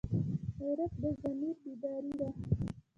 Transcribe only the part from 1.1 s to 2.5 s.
ضمیر بیداري ده